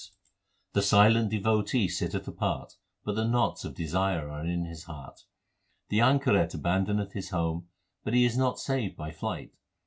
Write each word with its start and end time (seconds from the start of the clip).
416 0.73 0.73
THE 0.73 0.81
SIKH 0.81 0.97
RELIGION 1.09 1.29
The 1.29 1.39
silent 1.39 1.43
devotee 1.69 1.87
sitteth 1.87 2.27
apart, 2.27 2.73
but 3.05 3.13
the 3.13 3.27
knots 3.27 3.63
of 3.65 3.75
desire 3.75 4.29
are 4.31 4.43
in 4.43 4.65
his 4.65 4.85
heart. 4.85 5.25
The 5.89 5.99
anchoret 5.99 6.55
abandoneth 6.55 7.13
his 7.13 7.29
home, 7.29 7.67
but 8.03 8.15
he 8.15 8.25
is 8.25 8.35
not 8.35 8.57
saved 8.57 8.97
by 8.97 9.11
flight. 9.11 9.53